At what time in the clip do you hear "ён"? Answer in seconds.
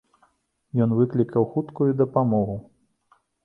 0.85-0.95